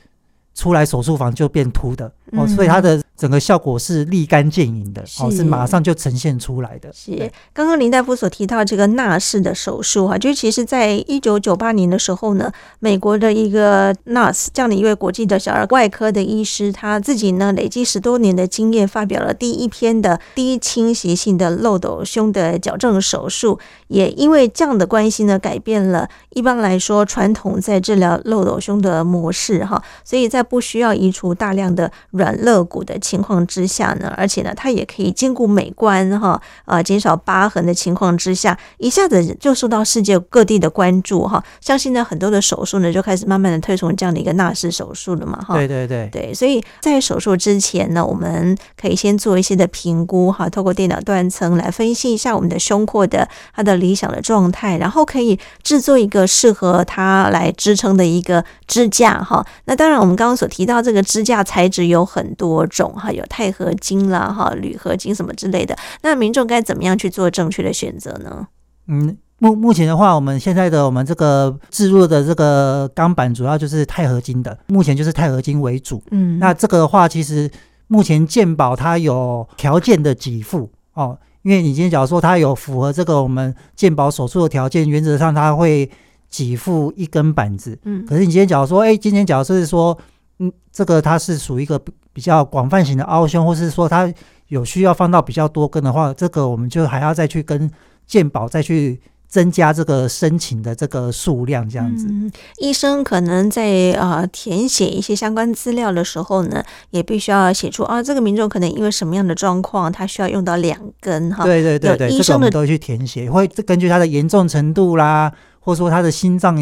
[0.55, 6.90] 出来手术房就变凸的哦，所以它的整个效果是立竿见影的哦，是马上就呈现出来的。
[6.92, 7.30] 是。
[7.52, 31.92] 刚刚林大夫所提到这个纳氏的手术哈，就其实在一九九八年的时候呢，美国的一个 NAS 这样的一位国际的小儿外科的医师，他自己呢累积十多年的经验，发表了第一篇的低倾斜性的漏斗胸的矫正手术，也因为这样的关系呢，改变了一般来说传统在治疗漏斗胸的模式哈，所以在不需要移除大量的
[32.22, 41.42] 软肋骨的情况之下呢，而且呢，它也可以兼顾美观哈，呃，减少疤痕的情况之下，一下子就受到世界各地的关注哈。
[41.61, 45.54] 相信呢很多的手术呢，就开始慢慢的推崇这样的一个纳氏手术了嘛哈。
[45.56, 59.44] 对对对对，所以在手术之前呢，我们可以先做一些的评估哈，透过电脑断层来分析一下我们的胸廓的它的理想的状态，然后可以制作一个适合它来支撑的一个支架哈。
[59.64, 60.37] 那当然我们刚刚。
[60.42, 65.75] 所提到这个支架材质有很多种哈，有钛合金啦哈、铝合金什么之类的。
[66.03, 68.46] 那民众该怎么样去做正确的选择呢？
[68.87, 76.03] 嗯，目目前的话，我们现在的我们这个置入的这个钢板主要就是钛合金的，目前就是钛合金为主。
[76.11, 77.51] 嗯，那这个的话，其实
[77.87, 85.90] 目前鉴宝它有条件的给付哦，因为你今天假如说它有符合这个我们健保手术的条件，原则上它会
[86.31, 87.79] 给付一根板子。
[87.85, 89.98] 嗯，可是你今天假如说，哎，今天假如是说。
[90.38, 91.81] 嗯，这个它是属于一个
[92.12, 94.12] 比较广泛型的凹胸，或是说它
[94.48, 97.70] 有需要放到比较多根的话，这个我们就还要再去跟
[98.07, 102.07] 健保再去增加这个申请的这个数量，这样子。
[102.11, 111.44] 嗯，医生可能在啊填写一些相关资料的时候呢，也必须要写出啊，这个民众可能因为什么样的状况，他需要用到两根哈。
[111.44, 116.59] 对对对对，医生的都会去填写，会根据他的严重程度啦，或者说他的心脏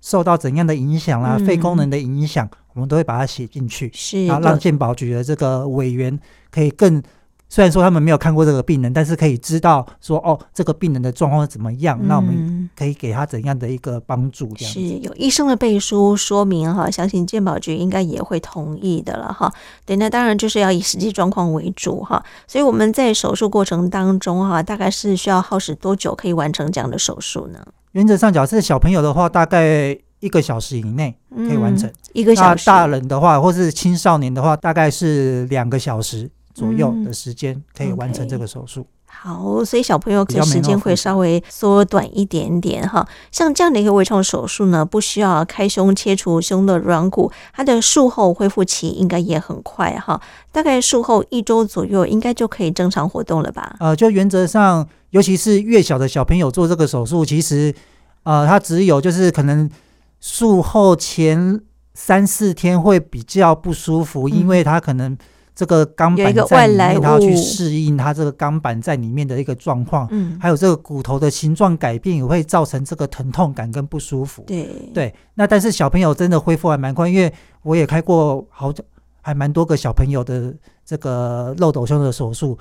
[0.00, 2.48] 受到怎样的影响啦，肺功能的影响。
[2.76, 6.16] 嗯我们都会把它写进去，是，然后让健保局的这个委员
[6.50, 7.02] 可以更，
[7.48, 14.52] 虽然说他们没有看过这个病人，但是可以知道说，哦，这个病人的状况怎么样，嗯，那我们可以给他怎样的一个帮助？
[14.54, 19.50] 这样是有医生的背书说明哈，相信健保局应该也会同意的了哈。
[19.86, 22.22] 对，那当然就是要以实际状况为主哈。
[22.46, 27.58] 所以我们在手术过程当中哈，大概是需要耗时多久可以完成这样的手术呢？
[27.92, 31.88] 原则上，假设小朋友的话，大概一个小时以内可以完成。
[31.88, 32.64] 嗯、一个小时。
[32.66, 38.80] 那大人的话，或是青少年的话，大概是两个小时左右的时间可以完成这个手术。
[38.80, 43.06] 嗯 okay 好，所以小朋友的时间会稍微缩短一点点哈。
[43.32, 50.20] 像这样的一个微创手术呢，不需要开胸切除胸的软骨，它的术后恢复期应该也很快哈。
[50.52, 53.76] 大概术后一周左右，应该就可以正常活动了吧？
[53.80, 57.74] 呃，就原则上，尤其是越小的小朋友做这个手术，其实
[58.24, 59.68] 呃，他只有就是可能
[60.26, 61.60] 术后前
[61.94, 65.16] 三四天会比较不舒服，嗯、因为他可能。
[65.58, 74.44] 这个钢板在里面，他要去适应他这个钢板在里面的一个状况，嗯，还有这个骨头的形状改变也会造成这个疼痛感跟不舒服。
[74.46, 78.70] 对对，那但是小朋友真的恢复还蛮快，因为我也开过好
[79.22, 80.54] 还蛮多个小朋友的
[80.84, 82.58] 这个漏斗胸的手术，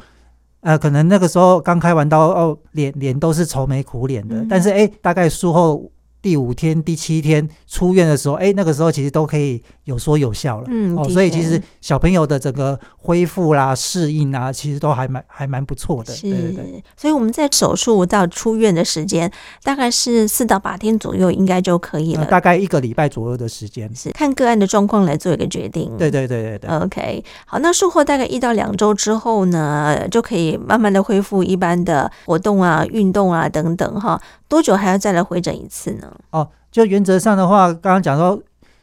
[0.61, 5.91] 呃，可能那个时候刚开完刀哦，脸脸都是愁眉苦脸的，嗯、但是哎，大概术后。
[6.25, 10.65] 第五天、第七天出院的时候，哎，那个时候其实都可以有说有笑了。
[10.71, 16.11] 嗯，哦，所以其实小朋友的整个恢复啦、适应啊，其实都还蛮还蛮不错的。
[16.11, 16.83] 是，对对对。
[16.97, 22.25] 所以我们在手术到出院的时间大概是四到八天左右，应该就可以了。
[22.25, 25.95] 嗯，大概一个礼拜左右的时间，是看个案的状况来做一个决定。
[25.95, 26.75] 对对对对对。
[26.79, 34.19] OK，好，那术后大概一到两周之后呢，就可以慢慢的恢复一般的活动啊、运动啊等等哈。
[34.47, 36.11] 多久还要再来回诊一次呢？
[36.29, 38.39] 哦，就原则上的话，刚刚讲说，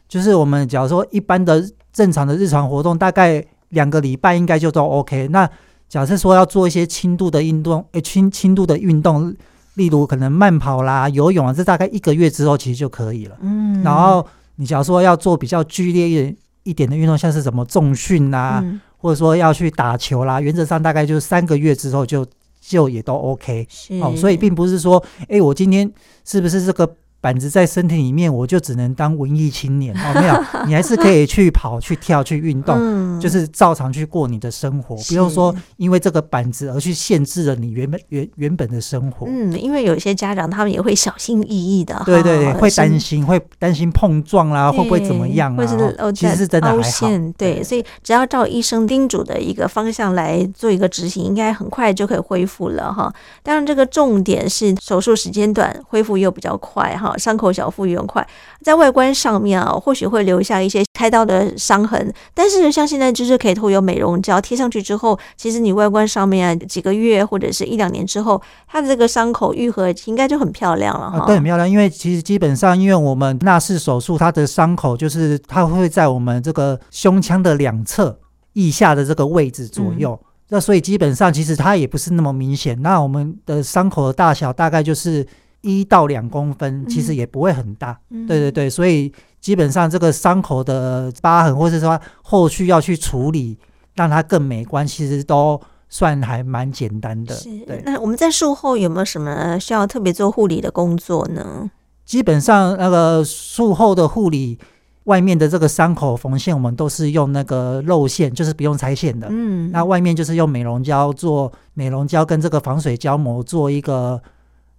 [0.09, 5.27] 就是我们假如说一般的正常的日常活动，大概两个礼拜应该就都 OK。
[5.29, 5.49] 那
[5.87, 9.33] 假设说要做一些轻度的运动，诶，轻轻度的运动，
[9.75, 13.37] 例如可能慢跑啦、游泳啊，这大概一个月之后其实就可以了。
[13.39, 14.25] 嗯，然后
[14.57, 22.25] 你假如说要做比较剧烈一点一点的运动，像是什么重训啦，嗯、或者说要去打球啦，原则上大概就是三个月之后就。
[22.65, 23.67] 就也都 OK，
[24.01, 25.91] 哦，所以并不是说，哎，我今天
[26.23, 26.95] 是不是这个？
[27.23, 39.25] 板子在身体里面，我就只能当文艺青年哦，没有，你还是可以去跑、去跳、去运动，嗯、就是照常去过你的生活，不用说因为这个板子而去限制了你原本原原本的生活。
[39.29, 46.11] 嗯，因为有些家长他们也会小心翼翼的，对对对，会担心，会担心碰撞啦，会不会怎么样啊？
[46.11, 47.07] 其实是真的还好。
[47.37, 53.13] 对，所以只要照医生叮嘱的一个方向来做一个执行，应该很快就可以恢复了哈。
[53.41, 57.12] 当然，这个重点是手术时间短，恢复又比较快哈。
[57.17, 58.25] 伤口小、复原快，
[58.61, 71.19] 在外观上面啊，或许会留下一些开刀的伤痕，但是像现在就是可以涂有美容胶贴上去之后，其实你外观上面啊，几个月或者是一两年之后，它的这个伤口愈合应该就很漂亮了哈。
[71.19, 78.19] 啊，对，很漂亮，因为其实基本上，因为我们纳氏手术，它的伤口就是它会在我们这个胸腔的两侧
[78.53, 82.81] 腋下的这个位置左右，嗯、那所以基本上其实它也不是那么明显。
[82.81, 85.25] 那我们的伤口的大小大概就是。
[85.63, 87.97] 一到两公分，其实也不会很大。
[88.09, 93.57] 嗯、对对对，所以基本上这个伤口的疤痕，或者说后续要去处理，
[93.95, 97.33] 让它更美观，其实都算还蛮简单的。
[97.33, 97.81] 是，对。
[97.85, 101.71] 那我们在术后有没有什么需要特别做护理的工作呢？
[102.03, 104.59] 基本上那个术后的护理，
[105.05, 109.27] 外面的这个伤口缝线，我们都是用那个肉线，就是不用拆线的。
[109.31, 109.71] 嗯。
[109.71, 114.21] 那外面就是用美容胶做美容胶跟这个防水胶膜做一个。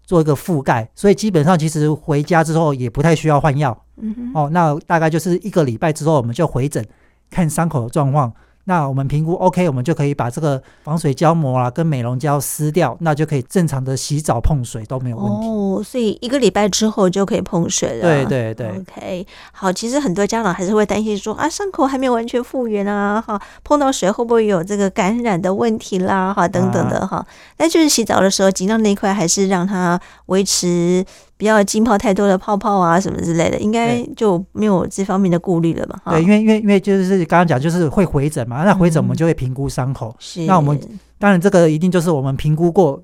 [0.05, 3.85] 做一个覆盖，所以基本上其实回家之后也不太需要换药。
[3.97, 4.31] 嗯。
[4.35, 6.85] 哦，那大概就是一个礼拜之后，我们就回诊
[7.31, 8.33] 看伤口的状况。
[8.65, 15.49] 那我们评估 OK，我们就可以把这个防水胶膜啊跟美容胶撕掉，那就可以正常的洗澡碰水都没有问题。
[15.49, 18.03] 哦，所以一个礼拜之后就可以碰水了。
[18.03, 18.69] 对对对。
[18.69, 27.27] OK，好，其实很多家长还是会担心说啊，伤口还没有完全复原啊，哈，碰到水会不会有这个感染的问题啦，哈，等等的哈。
[27.59, 31.05] 那、啊、就是洗澡的时候，尽量那一块还是让它维持。
[31.37, 36.01] 不要浸泡太多的泡泡啊，什么之类的，应该就没有这方面的顾虑了吧？
[36.11, 40.11] 对，因为因为因为就是刚刚讲，就是会回诊嘛，那回诊我们就会评估伤口。
[40.11, 40.81] 嗯、是，那我们
[41.19, 43.03] 当然这个一定就是我们评估过，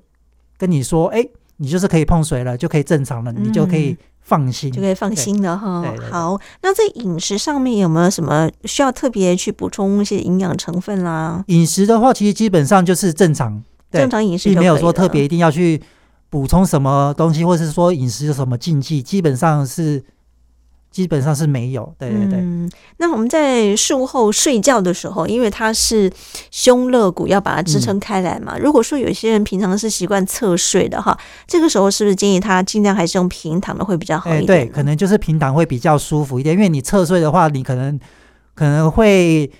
[0.57, 1.21] 跟你说，哎，
[1.57, 5.83] 你就是可以碰水了，就可以正常了，嗯、你就可以放心，就可以放心了哈。
[6.09, 11.43] 好，那在饮食上面有没有什么需要特别去补充一些营养成分啦？
[11.47, 13.61] 饮食的话，其实基本上就是正常，
[13.91, 15.81] 正常饮食，并没有说特别一定要去。
[16.31, 20.01] 补充什么东西，或者是说饮食有什么禁忌，基本上是
[20.89, 21.93] 基本上是没有。
[21.99, 22.39] 对对对。
[22.39, 26.09] 嗯，那我们在术后睡觉的时候，因为它是
[26.49, 28.53] 胸肋骨要把它支撑开来嘛。
[28.55, 34.45] 嗯，如果说有些人平常是习惯侧睡的哈，这个时候是不是建议他尽量还是用平躺的会比较好一点？
[34.45, 37.99] 对，可能就是平躺会比较舒服一点，因为你侧睡的话，你可能
[38.55, 39.51] 可能会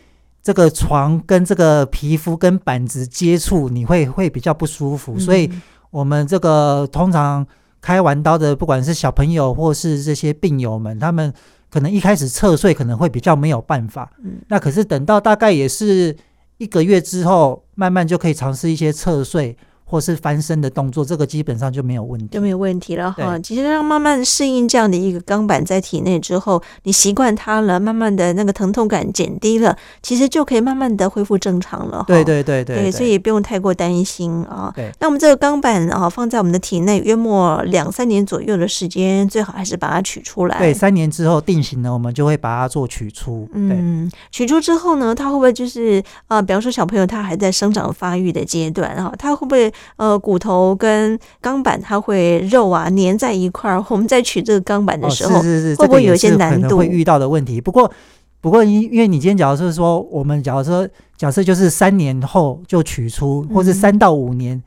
[0.41, 5.51] 这个床跟这个皮肤跟板子接触，你会会比较不舒服，所以。
[5.91, 7.45] 我们这个通常
[7.79, 11.31] 开完刀的，不管是小朋友或是这些病友们，他们
[11.69, 16.15] 可能一开始侧睡可能会比较没有办法，嗯，那可是等到大概也是
[16.57, 19.55] 一个月之后，慢慢就可以尝试一些侧睡。
[19.91, 23.37] 或是翻身的动作，这个基本上就没有问题，就没有问题了哈。
[23.39, 32.05] 其实让慢慢适应这样的一个钢板在体内之后，你习惯它了，慢慢的那个疼痛感减低了，其实就可以慢慢的恢复正常了。
[32.07, 34.71] 对对对对，对，对，所以也不用太过担心啊。
[34.73, 40.57] 对，那我们这个钢板啊，放在我们的体内约莫两三年左右的时间，最好还是把它取出来。
[40.57, 43.45] 对，三年之后定型了，我们就会把它做取出。
[43.51, 49.69] 嗯，取出之后呢，它会不会就是啊，比方说小朋友他还在生长发育的阶段啊，他会不会？
[49.97, 56.77] 呃，骨头跟钢板它会肉啊粘在一块儿，我们在取这个钢板的时候，哦、是是是，会不会有一些难度？
[56.77, 57.61] 会遇到的问题。
[57.61, 57.91] 不过，
[58.39, 64.61] 不过因因为你今天假如是说，我们假如说假设就是三年后就取出，或是三到五年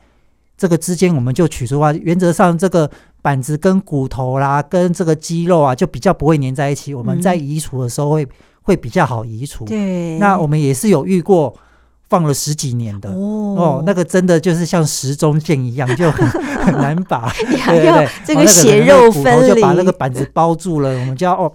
[0.56, 2.90] 这个之间我们就取出的话，嗯、原则上这个
[3.20, 6.94] 板子跟骨头啦，跟这个肌肉啊，就比较不会粘在一起。
[6.94, 8.28] 我们在移除的时候会、嗯、
[8.62, 9.64] 会比较好移除。
[9.64, 11.54] 对，那我们也是有遇过。
[12.08, 17.28] 放了十几年的哦，哦，那个真的就是像时钟剑一样，就很很难把。
[17.66, 20.90] 对对对，这个血肉分离，就把那个板子包住了。
[20.90, 21.50] 我们就要哦，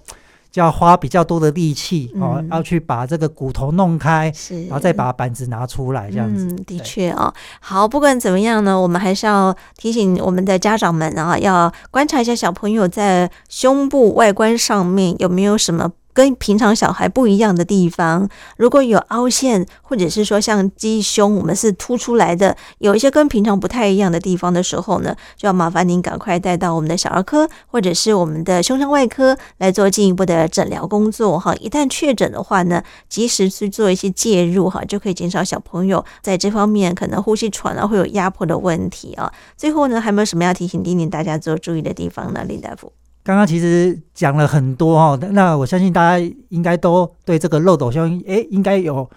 [0.52, 4.34] 就要花比较多的力气哦、嗯，要去把这个骨头弄开，
[4.68, 6.46] 然后再把板子拿出来，这样子。
[6.46, 7.34] 嗯，的确啊、哦。
[7.60, 15.92] 好，不管怎么样呢，我们还是要提醒我们的家长们啊，要观察一下小朋友在胸部外观上面有没有什么。
[16.14, 31.56] 跟平常小孩不一样的地方，如果有凹陷，或者是说像鸡胸，我们是凸出来的，有一些跟平常不太一样的地方的时候呢，就要麻烦您赶快带到我们的小儿科或者是我们的胸腔外科来做进一步的诊疗工作哈。
[31.56, 39.32] 一旦确诊的话呢，及时去做一些介入哈，就可以减少小朋友在这方面可能呼吸喘啊会有压迫的问题啊。
[39.56, 42.92] 最后呢，还有没有什么要提醒叮咛大家做注意的地方呢，林大夫？
[43.22, 49.08] 刚刚其实讲了很多哦，那我相信大家应该都对这个漏斗胸，诶，应该有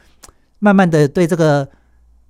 [0.58, 1.66] 慢慢的对这个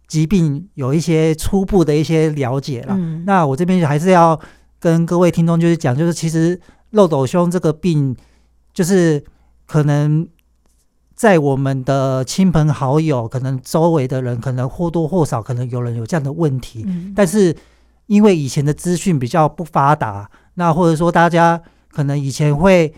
[0.07, 2.95] 疾病有一些初步的一些了解了。
[2.97, 3.25] 嗯。
[3.27, 4.39] 那我这边还是要
[4.79, 6.61] 跟各位听众就是讲，就是其实
[6.91, 8.15] 漏斗胸这个病，
[8.75, 9.25] 就是
[9.67, 10.29] 可能
[11.15, 16.85] 在我们的亲朋好友，可能周围的人，可能或多或少可能有人有这样的问题。
[16.87, 17.13] 嗯。
[17.17, 17.57] 但是
[18.07, 20.31] 因为以前的资讯比较不发达。
[20.55, 22.93] 那或者说，大家可能以前会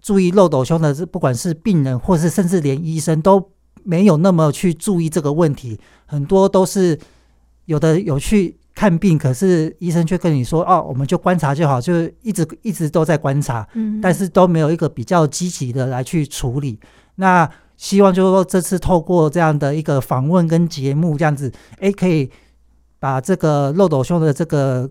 [0.00, 3.52] 注意漏斗胸的，不管是病人，或是甚至连医生都
[3.84, 5.78] 没有那么去注意这个问题。
[6.06, 6.98] 很多都是
[7.66, 11.92] 有的有去看病，可是医生却跟你说：“哦，我们就观察就好，就
[12.22, 16.78] 一直一直都在观察。”嗯，但是都没有一个比较积极的来去处理。
[17.16, 22.30] 那希望就是说，这次透过这样的一个访问跟节目，这样子，诶，可以
[22.98, 24.90] 把这个漏斗胸的这个。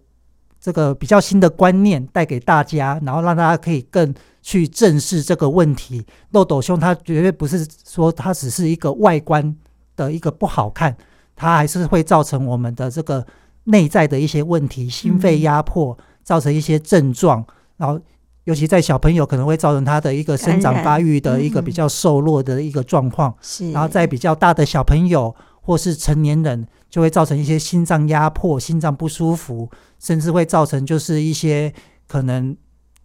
[0.65, 4.11] 这个比较新的观念带给大家，然后让大家可以更
[4.41, 6.03] 去正视这个问题。
[6.31, 9.55] 漏斗胸它绝对不是说它只是一个外观
[9.95, 10.97] 的一个不好看，
[11.35, 13.23] 它还是会造成我们的这个
[13.65, 17.45] 内在的一些问题，心肺压迫造成一些症状，嗯、
[17.77, 18.01] 然后
[18.45, 25.35] 尤其在小朋友可能会造成他的一个生长发育的一个比较瘦弱的一个状况，是、嗯，然后在比较大的小朋友
[25.65, 26.65] 或是成年人。
[26.87, 31.73] 就会造成一些心脏压迫、心脏不舒服，甚至会造成就是一些
[32.07, 32.55] 可能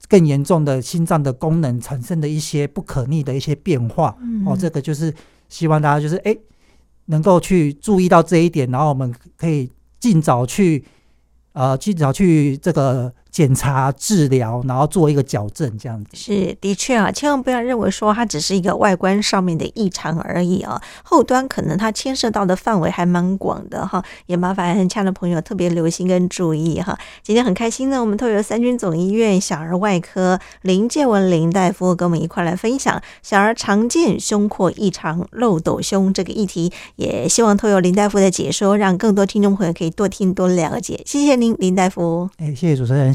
[0.08, 4.16] 更严重的心脏的功能产生的一些不可逆的一些变化。
[4.20, 5.12] 嗯、哦，这个就是
[5.48, 6.36] 希望大家就是哎，
[7.06, 10.84] 能够去注意到这一点，然后我们可以尽早去
[11.52, 13.12] 呃尽早去这个。
[13.30, 26.98] 检查、治疗，然后做一个矫正，这样子是的确啊，千万不要认为说它只是一个外观上面的异常而已啊，后端可能它牵涉到的范围还蛮广的哈，也麻烦很亲爱的朋友特别留心跟注意哈。
[27.22, 41.00] 今天很开心呢，我们透过三军总医院小儿外科林建文林大夫跟我们一块来分享小儿常见胸廓异常漏斗胸这个议题，也希望透过林大夫的解说，让更多听众朋友可以多听多了解。
[41.06, 42.28] 谢谢您，林大夫。
[42.38, 43.14] 哎，谢谢主持人。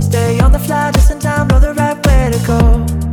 [0.00, 3.05] Stay on the fly just in time, for the right way to go.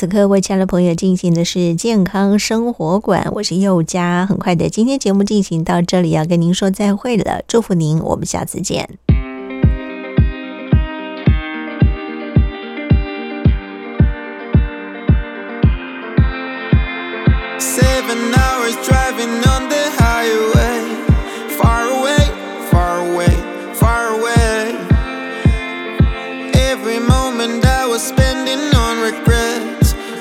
[0.00, 4.24] 此刻为亲爱的朋友进行的是健康生活馆，我是佑佳。
[4.24, 8.88] 很快的，今天节目进行到这里，要跟您说再会了，祝福您，我们下次见。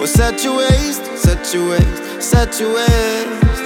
[0.10, 3.62] set your waist, set your waist, set your waist.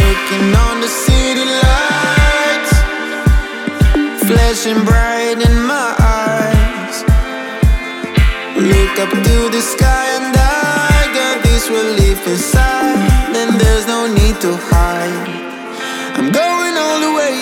[0.00, 2.72] Looking on the city lights,
[4.26, 6.96] flashing bright in my eyes.
[8.56, 13.34] Look up to the sky and I got this relief inside.
[13.34, 15.28] Then there's no need to hide.
[16.16, 17.41] I'm going all the way.